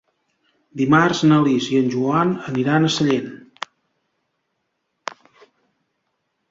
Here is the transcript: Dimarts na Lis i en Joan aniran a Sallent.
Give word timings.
Dimarts 0.79 1.19
na 1.31 1.37
Lis 1.47 1.67
i 1.75 1.77
en 1.81 1.91
Joan 1.97 2.33
aniran 2.53 2.89
a 2.89 2.91
Sallent. 2.95 3.29